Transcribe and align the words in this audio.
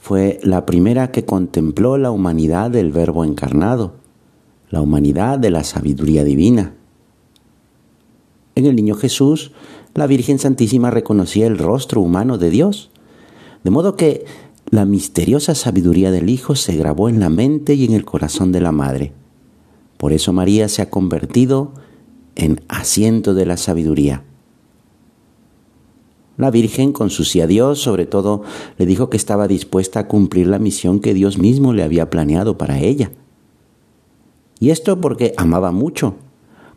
fue 0.00 0.40
la 0.42 0.64
primera 0.64 1.12
que 1.12 1.26
contempló 1.26 1.98
la 1.98 2.10
humanidad 2.10 2.70
del 2.70 2.90
Verbo 2.90 3.22
encarnado, 3.24 3.94
la 4.70 4.80
humanidad 4.80 5.38
de 5.38 5.50
la 5.50 5.62
sabiduría 5.62 6.24
divina. 6.24 6.74
En 8.54 8.64
el 8.64 8.76
niño 8.76 8.94
Jesús, 8.94 9.52
la 9.94 10.06
Virgen 10.06 10.38
Santísima 10.38 10.90
reconocía 10.90 11.46
el 11.46 11.58
rostro 11.58 12.00
humano 12.00 12.38
de 12.38 12.48
Dios, 12.48 12.90
de 13.62 13.70
modo 13.70 13.96
que 13.96 14.24
la 14.70 14.86
misteriosa 14.86 15.54
sabiduría 15.54 16.10
del 16.10 16.30
Hijo 16.30 16.54
se 16.54 16.76
grabó 16.76 17.08
en 17.10 17.20
la 17.20 17.28
mente 17.28 17.74
y 17.74 17.84
en 17.84 17.92
el 17.92 18.06
corazón 18.06 18.52
de 18.52 18.60
la 18.62 18.72
Madre. 18.72 19.12
Por 19.98 20.12
eso 20.12 20.32
María 20.32 20.68
se 20.68 20.80
ha 20.80 20.88
convertido 20.88 21.74
en 22.36 22.62
asiento 22.68 23.34
de 23.34 23.44
la 23.44 23.58
sabiduría. 23.58 24.24
La 26.40 26.50
Virgen, 26.50 26.92
con 26.92 27.10
su 27.10 27.24
sí 27.24 27.40
a 27.40 27.46
Dios, 27.46 27.80
sobre 27.80 28.06
todo, 28.06 28.42
le 28.78 28.86
dijo 28.86 29.10
que 29.10 29.16
estaba 29.18 29.46
dispuesta 29.46 30.00
a 30.00 30.08
cumplir 30.08 30.46
la 30.46 30.58
misión 30.58 31.00
que 31.00 31.12
Dios 31.12 31.38
mismo 31.38 31.72
le 31.74 31.82
había 31.82 32.08
planeado 32.08 32.56
para 32.56 32.78
ella. 32.78 33.12
Y 34.58 34.70
esto 34.70 35.00
porque 35.00 35.34
amaba 35.36 35.70
mucho, 35.70 36.14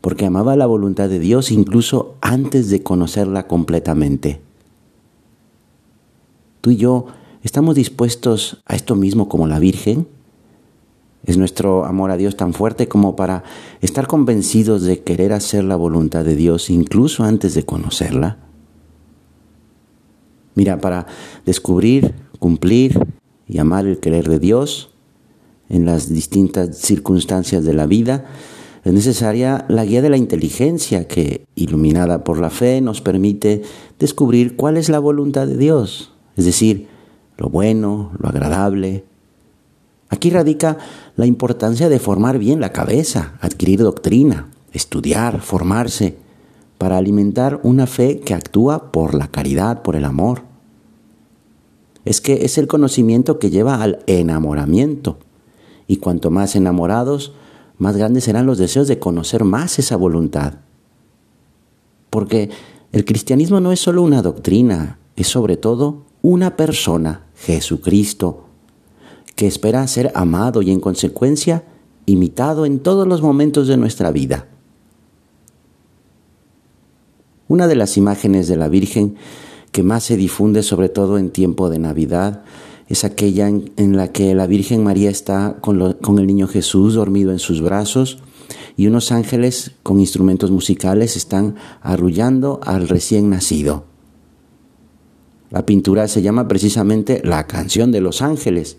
porque 0.01 0.25
amaba 0.25 0.55
la 0.55 0.65
voluntad 0.65 1.07
de 1.07 1.19
Dios 1.19 1.51
incluso 1.51 2.15
antes 2.19 2.69
de 2.69 2.83
conocerla 2.83 3.47
completamente. 3.47 4.41
Tú 6.59 6.71
y 6.71 6.77
yo 6.77 7.07
estamos 7.41 7.75
dispuestos 7.75 8.61
a 8.65 8.75
esto 8.75 8.95
mismo 8.95 9.29
como 9.29 9.47
la 9.47 9.59
Virgen. 9.59 10.07
¿Es 11.25 11.37
nuestro 11.37 11.85
amor 11.85 12.11
a 12.11 12.17
Dios 12.17 12.35
tan 12.35 12.53
fuerte 12.53 12.89
como 12.89 13.15
para 13.15 13.43
estar 13.79 14.07
convencidos 14.07 14.83
de 14.83 15.03
querer 15.03 15.31
hacer 15.31 15.63
la 15.63 15.77
voluntad 15.77 16.25
de 16.25 16.35
Dios 16.35 16.69
incluso 16.69 17.23
antes 17.23 17.53
de 17.53 17.63
conocerla? 17.63 18.39
Mira, 20.55 20.79
para 20.79 21.07
descubrir, 21.45 22.13
cumplir 22.39 22.99
y 23.47 23.57
amar 23.57 23.85
el 23.85 23.99
querer 23.99 24.29
de 24.29 24.39
Dios 24.39 24.89
en 25.69 25.85
las 25.85 26.09
distintas 26.13 26.77
circunstancias 26.77 27.63
de 27.63 27.73
la 27.73 27.87
vida, 27.87 28.25
es 28.83 28.91
necesaria 28.91 29.65
la 29.69 29.85
guía 29.85 30.01
de 30.01 30.09
la 30.09 30.17
inteligencia 30.17 31.07
que, 31.07 31.45
iluminada 31.55 32.23
por 32.23 32.39
la 32.39 32.49
fe, 32.49 32.81
nos 32.81 33.01
permite 33.01 33.61
descubrir 33.97 34.55
cuál 34.57 34.77
es 34.77 34.89
la 34.89 34.99
voluntad 34.99 35.47
de 35.47 35.57
Dios, 35.57 36.11
es 36.35 36.45
decir, 36.45 36.87
lo 37.37 37.49
bueno, 37.49 38.11
lo 38.19 38.27
agradable. 38.27 39.05
Aquí 40.09 40.29
radica 40.29 40.77
la 41.15 41.25
importancia 41.25 41.89
de 41.89 41.99
formar 41.99 42.37
bien 42.39 42.59
la 42.59 42.73
cabeza, 42.73 43.37
adquirir 43.39 43.79
doctrina, 43.79 44.49
estudiar, 44.73 45.41
formarse, 45.41 46.17
para 46.83 46.97
alimentar 46.97 47.61
una 47.63 47.87
fe 47.87 48.19
que 48.19 48.33
actúa 48.33 48.91
por 48.91 49.13
la 49.13 49.29
caridad, 49.29 49.83
por 49.83 49.95
el 49.95 50.03
amor. 50.03 50.41
Es 52.03 52.19
que 52.19 52.43
es 52.43 52.57
el 52.57 52.67
conocimiento 52.67 53.39
que 53.39 53.49
lleva 53.49 53.81
al 53.81 53.99
enamoramiento. 54.05 55.17
Y 55.87 55.95
cuanto 55.95 56.29
más 56.29 56.57
enamorados, 56.57 57.31
más 57.77 57.95
grandes 57.95 58.25
serán 58.25 58.45
los 58.45 58.57
deseos 58.57 58.89
de 58.89 58.99
conocer 58.99 59.45
más 59.45 59.79
esa 59.79 59.95
voluntad. 59.95 60.55
Porque 62.09 62.49
el 62.91 63.05
cristianismo 63.05 63.61
no 63.61 63.71
es 63.71 63.79
solo 63.79 64.01
una 64.01 64.21
doctrina, 64.21 64.99
es 65.15 65.27
sobre 65.27 65.55
todo 65.55 66.01
una 66.21 66.57
persona, 66.57 67.27
Jesucristo, 67.37 68.43
que 69.37 69.47
espera 69.47 69.87
ser 69.87 70.11
amado 70.15 70.61
y 70.61 70.69
en 70.69 70.81
consecuencia 70.81 71.63
imitado 72.05 72.65
en 72.65 72.79
todos 72.79 73.07
los 73.07 73.21
momentos 73.21 73.69
de 73.69 73.77
nuestra 73.77 74.11
vida. 74.11 74.47
Una 77.53 77.67
de 77.67 77.75
las 77.75 77.97
imágenes 77.97 78.47
de 78.47 78.55
la 78.55 78.67
Virgen 78.67 79.13
que 79.71 79.83
más 79.83 80.05
se 80.05 80.17
difunde 80.17 80.63
sobre 80.63 80.89
todo 80.89 81.19
en 81.19 81.29
tiempo 81.29 81.69
de 81.69 81.77
Navidad 81.77 82.41
es 82.87 83.03
aquella 83.03 83.47
en, 83.47 83.95
la 83.95 84.11
que 84.11 84.33
la 84.33 84.47
Virgen 84.47 84.83
María 84.83 85.11
está 85.11 85.57
con, 85.61 85.93
con 86.01 86.17
el 86.17 86.25
niño 86.25 86.47
Jesús 86.47 86.95
dormido 86.95 87.31
en 87.31 87.37
sus 87.37 87.61
brazos 87.61 88.17
y 88.75 88.87
unos 88.87 89.11
ángeles 89.11 89.73
con 89.83 89.99
instrumentos 89.99 90.49
musicales 90.49 91.15
están 91.15 91.53
arrullando 91.83 92.59
al 92.63 92.89
recién 92.89 93.29
nacido. 93.29 93.85
La 95.51 95.63
pintura 95.63 96.07
se 96.07 96.23
llama 96.23 96.47
precisamente 96.47 97.21
La 97.23 97.45
canción 97.45 97.91
de 97.91 98.01
los 98.01 98.23
ángeles 98.23 98.77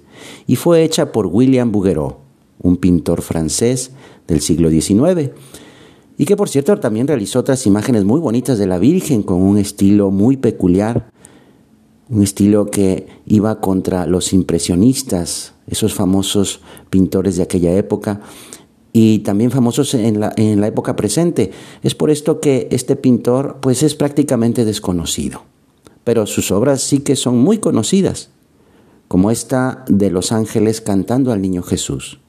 y 0.48 0.56
fue 0.56 0.82
hecha 0.82 1.12
por 1.12 1.28
William 1.28 1.70
Bouguereau, 1.70 2.16
un 2.60 2.76
pintor 2.78 3.22
francés 3.22 3.92
del 4.26 4.40
siglo 4.40 4.68
XIX 4.68 5.30
y 6.16 6.26
que 6.26 6.36
por 6.36 6.48
cierto 6.48 6.78
también 6.78 7.08
realizó 7.08 7.40
otras 7.40 7.66
imágenes 7.66 8.04
muy 8.04 8.20
bonitas 8.20 8.58
de 8.58 8.66
la 8.66 8.78
Virgen 8.78 9.22
con 9.22 9.42
un 9.42 9.58
estilo 9.58 10.10
muy 10.10 10.36
peculiar, 10.36 11.10
un 12.08 12.22
estilo 12.22 12.66
que 12.66 13.06
iba 13.26 13.60
contra 13.60 14.06
los 14.06 14.32
impresionistas, 14.32 15.54
esos 15.66 15.94
famosos 15.94 16.60
pintores 16.90 17.36
de 17.36 17.42
aquella 17.42 17.72
época 17.76 18.20
y 18.92 19.20
también 19.20 19.50
famosos 19.50 19.94
en 19.94 20.20
la, 20.20 20.32
en 20.36 20.60
la 20.60 20.68
época 20.68 20.94
presente. 20.94 21.50
Es 21.82 21.94
por 21.94 22.10
esto 22.10 22.40
que 22.40 22.68
este 22.70 22.94
pintor 22.94 23.58
pues 23.60 23.82
es 23.82 23.94
prácticamente 23.94 24.64
desconocido, 24.64 25.42
pero 26.04 26.26
sus 26.26 26.52
obras 26.52 26.82
sí 26.82 27.00
que 27.00 27.16
son 27.16 27.38
muy 27.38 27.58
conocidas, 27.58 28.30
como 29.08 29.30
esta 29.30 29.84
de 29.88 30.10
los 30.10 30.30
ángeles 30.30 30.80
cantando 30.80 31.32
al 31.32 31.42
niño 31.42 31.62
Jesús. 31.62 32.20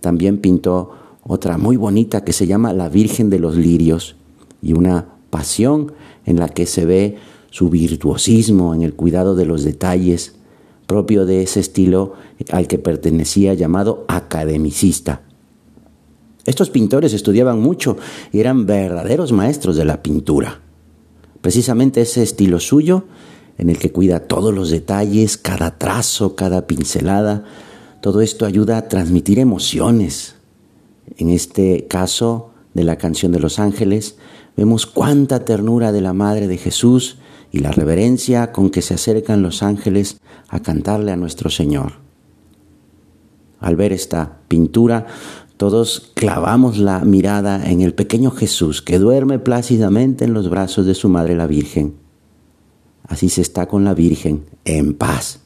También 0.00 0.38
pintó 0.38 0.90
otra 1.28 1.58
muy 1.58 1.76
bonita 1.76 2.24
que 2.24 2.32
se 2.32 2.46
llama 2.46 2.72
La 2.72 2.88
Virgen 2.88 3.28
de 3.30 3.38
los 3.38 3.54
Lirios 3.54 4.16
y 4.62 4.72
una 4.72 5.06
pasión 5.30 5.92
en 6.24 6.40
la 6.40 6.48
que 6.48 6.66
se 6.66 6.86
ve 6.86 7.16
su 7.50 7.68
virtuosismo 7.68 8.74
en 8.74 8.82
el 8.82 8.94
cuidado 8.94 9.34
de 9.34 9.44
los 9.44 9.62
detalles, 9.62 10.34
propio 10.86 11.26
de 11.26 11.42
ese 11.42 11.60
estilo 11.60 12.14
al 12.50 12.66
que 12.66 12.78
pertenecía 12.78 13.52
llamado 13.52 14.06
academicista. 14.08 15.20
Estos 16.46 16.70
pintores 16.70 17.12
estudiaban 17.12 17.60
mucho 17.60 17.98
y 18.32 18.40
eran 18.40 18.64
verdaderos 18.64 19.30
maestros 19.32 19.76
de 19.76 19.84
la 19.84 20.02
pintura. 20.02 20.62
Precisamente 21.42 22.00
ese 22.00 22.22
estilo 22.22 22.58
suyo, 22.58 23.04
en 23.58 23.68
el 23.68 23.78
que 23.78 23.92
cuida 23.92 24.20
todos 24.20 24.54
los 24.54 24.70
detalles, 24.70 25.36
cada 25.36 25.76
trazo, 25.76 26.34
cada 26.36 26.66
pincelada, 26.66 27.44
todo 28.00 28.22
esto 28.22 28.46
ayuda 28.46 28.78
a 28.78 28.88
transmitir 28.88 29.38
emociones, 29.38 30.37
en 31.16 31.30
este 31.30 31.86
caso 31.88 32.50
de 32.74 32.84
la 32.84 32.96
canción 32.96 33.32
de 33.32 33.40
los 33.40 33.58
ángeles, 33.58 34.16
vemos 34.56 34.86
cuánta 34.86 35.44
ternura 35.44 35.92
de 35.92 36.00
la 36.00 36.12
Madre 36.12 36.48
de 36.48 36.58
Jesús 36.58 37.18
y 37.50 37.58
la 37.60 37.72
reverencia 37.72 38.52
con 38.52 38.70
que 38.70 38.82
se 38.82 38.94
acercan 38.94 39.42
los 39.42 39.62
ángeles 39.62 40.20
a 40.48 40.60
cantarle 40.60 41.12
a 41.12 41.16
nuestro 41.16 41.50
Señor. 41.50 41.94
Al 43.60 43.76
ver 43.76 43.92
esta 43.92 44.38
pintura, 44.48 45.06
todos 45.56 46.12
clavamos 46.14 46.78
la 46.78 47.00
mirada 47.00 47.68
en 47.68 47.80
el 47.80 47.94
pequeño 47.94 48.30
Jesús 48.30 48.82
que 48.82 48.98
duerme 48.98 49.38
plácidamente 49.38 50.24
en 50.24 50.32
los 50.32 50.48
brazos 50.48 50.86
de 50.86 50.94
su 50.94 51.08
Madre 51.08 51.34
la 51.34 51.46
Virgen. 51.46 51.94
Así 53.04 53.28
se 53.28 53.40
está 53.40 53.66
con 53.66 53.84
la 53.84 53.94
Virgen, 53.94 54.44
en 54.64 54.94
paz. 54.94 55.40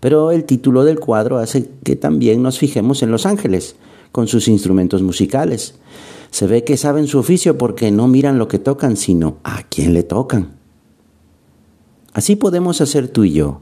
Pero 0.00 0.32
el 0.32 0.44
título 0.44 0.84
del 0.84 0.98
cuadro 0.98 1.38
hace 1.38 1.70
que 1.84 1.96
también 1.96 2.42
nos 2.42 2.58
fijemos 2.58 3.02
en 3.02 3.10
los 3.10 3.24
ángeles, 3.24 3.76
con 4.12 4.28
sus 4.28 4.46
instrumentos 4.46 5.02
musicales. 5.02 5.74
Se 6.30 6.46
ve 6.46 6.64
que 6.64 6.76
saben 6.76 7.06
su 7.06 7.18
oficio 7.18 7.58
porque 7.58 7.90
no 7.90 8.08
miran 8.08 8.38
lo 8.38 8.48
que 8.48 8.58
tocan, 8.58 8.96
sino 8.96 9.38
a 9.42 9.62
quién 9.64 9.94
le 9.94 10.02
tocan. 10.02 10.52
Así 12.12 12.36
podemos 12.36 12.80
hacer 12.80 13.08
tú 13.08 13.24
y 13.24 13.32
yo. 13.32 13.60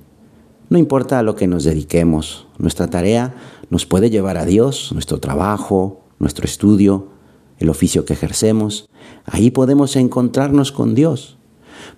No 0.69 0.79
importa 0.79 1.19
a 1.19 1.23
lo 1.23 1.35
que 1.35 1.47
nos 1.47 1.65
dediquemos, 1.65 2.47
nuestra 2.59 2.89
tarea 2.89 3.35
nos 3.71 3.87
puede 3.87 4.11
llevar 4.11 4.37
a 4.37 4.45
Dios, 4.45 4.91
nuestro 4.93 5.19
trabajo, 5.19 6.03
nuestro 6.19 6.45
estudio, 6.45 7.09
el 7.59 7.69
oficio 7.71 8.05
que 8.05 8.13
ejercemos. 8.13 8.89
Ahí 9.25 9.51
podemos 9.51 9.97
encontrarnos 9.97 10.71
con 10.73 10.95
Dios. 10.95 11.39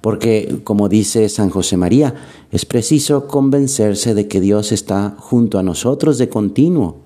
Porque, 0.00 0.60
como 0.64 0.88
dice 0.88 1.28
San 1.28 1.50
José 1.50 1.76
María, 1.76 2.14
es 2.50 2.64
preciso 2.64 3.26
convencerse 3.26 4.14
de 4.14 4.28
que 4.28 4.40
Dios 4.40 4.72
está 4.72 5.16
junto 5.18 5.58
a 5.58 5.62
nosotros 5.62 6.18
de 6.18 6.28
continuo 6.28 7.01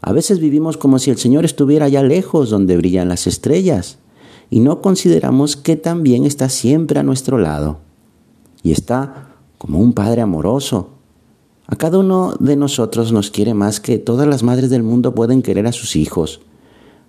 a 0.00 0.12
veces 0.12 0.40
vivimos 0.40 0.76
como 0.76 0.98
si 0.98 1.10
el 1.10 1.18
Señor 1.18 1.44
estuviera 1.44 1.86
allá 1.86 2.02
lejos 2.02 2.50
donde 2.50 2.76
brillan 2.76 3.08
las 3.08 3.26
estrellas 3.26 3.98
y 4.50 4.60
no 4.60 4.80
consideramos 4.80 5.56
que 5.56 5.76
también 5.76 6.24
está 6.24 6.48
siempre 6.48 7.00
a 7.00 7.02
nuestro 7.02 7.38
lado 7.38 7.78
y 8.62 8.72
está 8.72 9.28
como 9.58 9.78
un 9.78 9.92
Padre 9.92 10.22
amoroso, 10.22 10.90
A 11.68 11.74
cada 11.74 11.98
uno 11.98 12.34
de 12.38 12.54
nosotros 12.54 13.10
nos 13.10 13.32
quiere 13.32 13.52
más 13.52 13.80
que 13.80 13.98
todas 13.98 14.28
las 14.28 14.44
madres 14.44 14.70
del 14.70 14.84
mundo 14.84 15.16
pueden 15.16 15.42
querer 15.42 15.66
a 15.66 15.72
sus 15.72 15.96
hijos, 15.96 16.40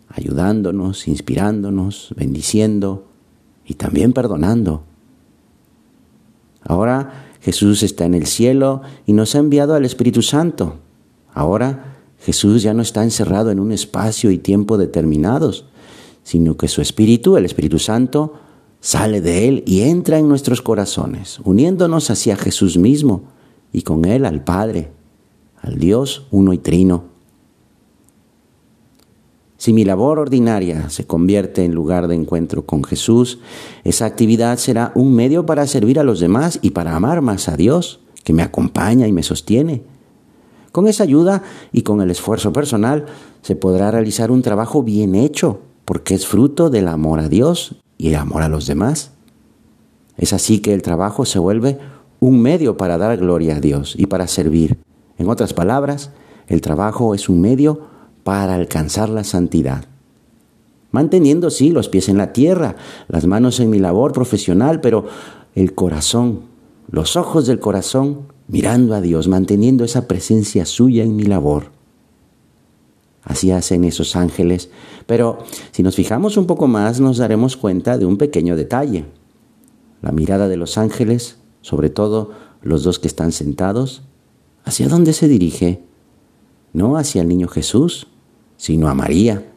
ayudándonos, 0.10 1.07
inspirándonos, 1.07 2.12
bendiciendo 2.16 3.06
y 3.63 3.75
también 3.75 4.13
perdonando. 4.13 4.81
Ahora 6.63 7.28
Jesús 7.42 7.84
está 7.84 8.06
en 8.06 8.16
el 8.16 8.25
cielo 8.25 8.81
y 9.06 9.13
nos 9.13 9.36
ha 9.36 9.39
enviado 9.39 9.75
al 9.75 9.86
Espíritu 9.86 10.24
Santo. 10.24 10.78
Ahora 11.34 11.97
Jesús 12.27 12.62
ya 12.62 12.74
no 12.74 12.81
está 12.81 13.06
encerrado 13.06 13.51
en 13.51 13.59
un 13.62 13.71
espacio 13.71 14.31
y 14.31 14.38
tiempo 14.38 14.77
determinados, 14.77 15.63
sino 16.24 16.57
que 16.57 16.68
su 16.68 16.81
Espíritu, 16.81 17.38
el 17.38 17.45
Espíritu 17.45 17.79
Santo, 17.79 18.33
sale 18.81 19.21
de 19.21 19.47
Él 19.47 19.63
y 19.65 19.83
entra 19.83 20.19
en 20.19 20.27
nuestros 20.27 20.62
corazones, 20.62 21.39
uniéndonos 21.45 22.09
hacia 22.09 22.35
Jesús 22.35 22.75
mismo 22.77 23.21
y 23.71 23.83
con 23.83 24.03
Él 24.03 24.25
al 24.25 24.44
Padre, 24.44 24.91
al 25.62 25.79
Dios 25.79 26.27
uno 26.29 26.51
y 26.51 26.57
trino. 26.57 27.06
Si 29.56 29.71
mi 29.71 29.85
labor 29.85 30.19
ordinaria 30.19 30.89
se 30.89 31.07
convierte 31.07 31.63
en 31.63 31.74
lugar 31.74 32.09
de 32.09 32.15
encuentro 32.15 32.65
con 32.65 32.83
Jesús, 32.83 33.39
esa 33.85 34.06
actividad 34.06 34.57
será 34.57 34.91
un 34.95 35.15
medio 35.15 35.45
para 35.45 35.65
servir 35.65 35.97
a 35.97 36.03
los 36.03 36.19
demás 36.19 36.59
y 36.62 36.71
para 36.71 36.94
amar 36.94 37.21
más 37.21 37.47
a 37.47 37.56
Dios, 37.56 38.01
que 38.25 38.33
me 38.33 38.44
acompaña 38.44 39.07
y 39.07 39.13
me 39.13 39.24
sostiene. 39.24 39.83
Con 40.77 40.88
esa 40.88 41.01
ayuda 41.01 41.41
y 41.71 41.81
con 41.81 42.01
el 42.01 42.12
esfuerzo 42.12 42.53
personal 42.53 43.07
se 43.41 43.56
podrá 43.56 43.89
realizar 43.89 44.29
un 44.29 44.44
trabajo 44.44 44.83
bien 44.83 45.15
hecho, 45.15 45.59
porque 45.85 46.13
es 46.13 46.27
fruto 46.27 46.69
del 46.69 46.88
amor 46.88 47.19
a 47.19 47.29
Dios 47.29 47.77
y 47.97 48.09
el 48.09 48.15
amor 48.15 48.44
a 48.44 48.47
los 48.47 48.68
demás. 48.68 49.09
Es 50.18 50.33
así 50.33 50.59
que 50.59 50.75
el 50.75 50.83
trabajo 50.83 51.25
se 51.25 51.39
vuelve 51.39 51.79
un 52.19 52.44
medio 52.44 52.77
para 52.77 53.00
dar 53.00 53.18
gloria 53.18 53.56
a 53.56 53.59
Dios 53.59 53.95
y 53.97 54.06
para 54.06 54.27
servir. 54.27 54.77
En 55.18 55.29
otras 55.29 55.51
palabras, 55.51 56.12
el 56.47 56.62
trabajo 56.62 57.15
es 57.15 57.27
un 57.27 57.41
medio 57.41 57.81
para 58.24 58.53
alcanzar 58.53 59.09
la 59.09 59.24
santidad. 59.24 59.85
Manteniendo, 60.91 61.50
sí, 61.50 61.71
los 61.71 61.89
pies 61.89 62.07
en 62.07 62.19
la 62.19 62.33
tierra, 62.33 62.75
las 63.07 63.25
manos 63.25 63.59
en 63.59 63.71
mi 63.71 63.79
labor 63.79 64.12
profesional, 64.12 64.79
pero 64.79 65.06
el 65.56 65.74
corazón, 65.74 66.41
los 66.91 67.15
ojos 67.15 67.47
del 67.47 67.59
corazón 67.59 68.37
mirando 68.48 68.96
a 68.96 69.02
Dios, 69.02 69.28
manteniendo 69.28 69.84
esa 69.84 70.08
presencia 70.08 70.66
suya 70.66 71.04
en 71.04 71.16
mi 71.16 71.24
labor. 71.24 71.72
Así 73.24 73.52
hacen 73.52 73.84
esos 73.84 74.16
ángeles. 74.16 74.70
Pero 75.06 75.40
si 75.72 75.84
nos 75.84 75.96
fijamos 75.96 76.38
un 76.38 76.48
poco 76.48 76.68
más, 76.68 77.00
nos 77.02 77.18
daremos 77.18 77.58
cuenta 77.58 77.98
de 77.98 78.06
un 78.06 78.18
pequeño 78.18 78.56
detalle. 78.56 79.06
La 80.02 80.12
mirada 80.12 80.48
de 80.48 80.58
los 80.58 80.78
ángeles, 80.78 81.38
sobre 81.62 81.90
todo 81.90 82.32
los 82.62 82.84
dos 82.84 83.00
que 83.00 83.08
están 83.08 83.34
sentados, 83.34 84.04
¿hacia 84.64 84.88
dónde 84.88 85.12
se 85.12 85.28
dirige? 85.28 85.84
No 86.72 86.96
hacia 86.98 87.22
el 87.22 87.28
niño 87.28 87.50
Jesús, 87.50 88.08
sino 88.56 88.88
a 88.88 88.94
María. 88.94 89.52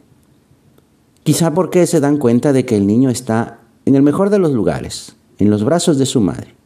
Quizá 1.23 1.55
porque 1.55 1.87
se 1.87 2.01
dan 2.01 2.17
cuenta 2.17 2.53
de 2.53 2.65
que 2.65 2.77
el 2.77 2.87
niño 2.87 3.09
está 3.11 3.61
en 3.85 3.95
el 3.95 4.03
mejor 4.03 4.31
de 4.31 4.39
los 4.39 4.53
lugares, 4.53 5.17
en 5.39 5.51
los 5.51 5.63
brazos 5.63 5.99
de 5.99 6.07
su 6.07 6.21
madre. 6.21 6.60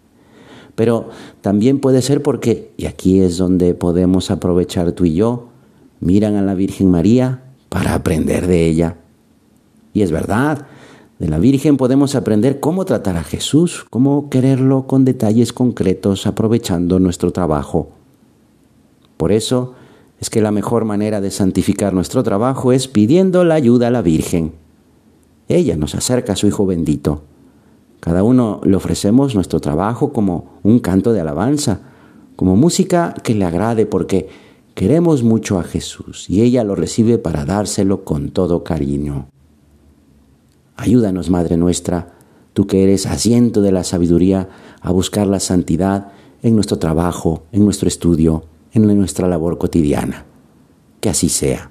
Pero 0.75 1.09
también 1.41 1.79
puede 1.79 2.03
ser 2.03 2.23
porque, 2.23 2.73
y 2.76 2.87
aquí 2.87 3.21
es 3.21 3.37
donde 3.37 3.75
podemos 3.75 4.31
aprovechar 4.31 4.93
tú 4.93 5.05
y 5.05 5.15
yo, 5.15 5.49
miran 6.00 6.35
a 6.37 6.43
la 6.43 6.55
Virgen 6.55 6.91
María 6.91 7.43
para 7.69 7.94
aprender 7.94 8.47
de 8.47 8.67
ella. 8.67 8.97
Y 9.93 10.03
es 10.03 10.11
verdad, 10.11 10.67
de 11.19 11.29
la 11.29 11.38
Virgen 11.38 11.76
podemos 11.76 12.17
aprender 12.17 12.59
cómo 12.59 12.85
tratar 12.85 13.17
a 13.17 13.23
Jesús, 13.23 13.87
cómo 13.88 14.29
quererlo 14.29 14.87
con 14.87 15.05
detalles 15.05 15.53
concretos 15.53 16.26
aprovechando 16.26 16.99
nuestro 16.99 17.32
trabajo. 17.32 17.91
Por 19.17 19.31
eso 19.31 19.75
es 20.21 20.29
que 20.31 20.41
la 20.41 20.50
mejor 20.50 20.85
manera 20.85 21.21
de 21.21 21.31
santificar 21.31 21.94
nuestro 21.94 22.23
trabajo 22.23 22.73
es 22.73 22.88
pidiendo 22.88 23.44
la 23.44 23.55
ayuda 23.55 23.88
a 23.88 23.91
la 23.91 24.03
Virgen. 24.03 24.53
Ella 25.49 25.76
nos 25.76 25.94
acerca 25.94 26.32
a 26.32 26.37
su 26.37 26.47
Hijo 26.47 26.67
bendito. 26.67 27.23
Cada 28.04 28.22
uno 28.22 28.60
le 28.64 28.76
ofrecemos 28.76 29.34
nuestro 29.34 29.60
trabajo 29.60 30.12
como 30.12 30.58
un 30.62 30.78
canto 30.78 31.14
de 31.14 31.22
alabanza, 31.22 31.80
como 32.36 32.54
música 32.54 33.14
que 33.22 33.34
le 33.34 33.46
agrade 33.46 33.86
porque 33.86 34.28
Queremos 34.74 35.22
mucho 35.22 35.60
a 35.60 35.62
Jesús 35.62 36.28
y 36.28 36.42
ella 36.42 36.64
lo 36.64 36.74
recibe 36.74 37.18
para 37.18 37.44
dárselo 37.44 38.04
con 38.04 38.30
todo 38.30 38.64
cariño. 38.64 39.28
Ayúdanos, 40.76 41.30
Madre 41.30 41.56
nuestra, 41.56 42.14
tú 42.54 42.66
que 42.66 42.82
eres 42.82 43.06
asiento 43.06 43.62
de 43.62 43.70
la 43.70 43.84
sabiduría, 43.84 44.48
a 44.80 44.90
buscar 44.90 45.28
la 45.28 45.38
santidad 45.38 46.08
en 46.42 46.56
nuestro 46.56 46.80
trabajo, 46.80 47.44
en 47.52 47.64
nuestro 47.64 47.86
estudio, 47.86 48.46
en 48.72 48.98
nuestra 48.98 49.28
labor 49.28 49.58
cotidiana. 49.58 50.26
Que 51.00 51.08
así 51.08 51.28
sea. 51.28 51.70